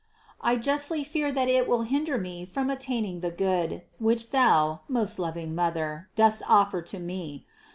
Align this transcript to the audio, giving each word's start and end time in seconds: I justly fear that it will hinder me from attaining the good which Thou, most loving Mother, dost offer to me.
I 0.41 0.55
justly 0.55 1.03
fear 1.03 1.31
that 1.31 1.47
it 1.47 1.67
will 1.67 1.83
hinder 1.83 2.17
me 2.17 2.43
from 2.43 2.71
attaining 2.71 3.19
the 3.19 3.29
good 3.29 3.83
which 3.99 4.31
Thou, 4.31 4.81
most 4.87 5.19
loving 5.19 5.53
Mother, 5.53 6.09
dost 6.15 6.41
offer 6.49 6.81
to 6.81 6.97
me. 6.97 7.45